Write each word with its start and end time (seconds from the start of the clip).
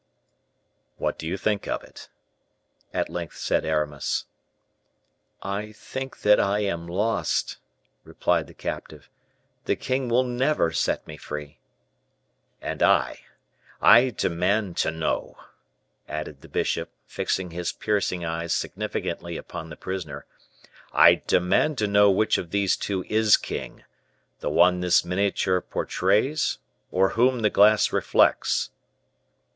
"What 0.97 1.19
do 1.19 1.27
you 1.27 1.37
think 1.37 1.67
of 1.67 1.83
it?" 1.83 2.09
at 2.91 3.07
length 3.07 3.37
said 3.37 3.63
Aramis. 3.63 4.25
"I 5.43 5.73
think 5.73 6.21
that 6.21 6.39
I 6.39 6.61
am 6.61 6.87
lost," 6.87 7.57
replied 8.03 8.47
the 8.47 8.55
captive; 8.55 9.11
"the 9.65 9.75
king 9.75 10.09
will 10.09 10.23
never 10.23 10.71
set 10.71 11.05
me 11.05 11.17
free." 11.17 11.59
"And 12.63 12.81
I 12.81 13.19
I 13.79 14.09
demand 14.09 14.75
to 14.77 14.89
know," 14.89 15.37
added 16.09 16.41
the 16.41 16.49
bishop, 16.49 16.89
fixing 17.05 17.51
his 17.51 17.71
piercing 17.71 18.25
eyes 18.25 18.53
significantly 18.53 19.37
upon 19.37 19.69
the 19.69 19.77
prisoner, 19.77 20.25
"I 20.91 21.21
demand 21.27 21.77
to 21.77 21.85
know 21.85 22.09
which 22.09 22.39
of 22.39 22.49
these 22.49 22.75
two 22.75 23.03
is 23.07 23.37
king; 23.37 23.83
the 24.39 24.49
one 24.49 24.79
this 24.79 25.05
miniature 25.05 25.61
portrays, 25.61 26.57
or 26.89 27.09
whom 27.09 27.41
the 27.41 27.51
glass 27.51 27.93
reflects?" 27.93 28.71